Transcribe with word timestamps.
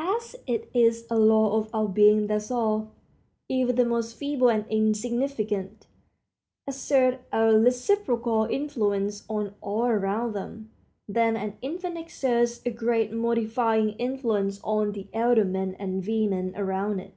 As 0.00 0.34
it 0.48 0.68
is 0.74 1.06
a 1.08 1.16
law 1.16 1.56
of 1.56 1.72
our 1.72 1.86
being 1.86 2.26
that 2.26 2.50
all, 2.50 2.90
even 3.48 3.76
the 3.76 3.84
most 3.84 4.16
feeble 4.16 4.50
and 4.50 4.64
insignificant, 4.68 5.86
exert 6.66 7.20
a 7.32 7.52
reciprocal 7.56 8.46
influence 8.46 9.22
on 9.30 9.54
all 9.60 9.84
around 9.86 10.32
them, 10.32 10.72
then 11.06 11.36
an 11.36 11.56
infant 11.62 11.96
exerts 11.98 12.60
a 12.66 12.70
great 12.72 13.12
modifying 13.12 13.90
influence 13.90 14.60
on 14.64 14.90
the 14.90 15.06
elder 15.14 15.44
men 15.44 15.76
and 15.78 16.04
women 16.04 16.52
around 16.56 16.98
it. 16.98 17.14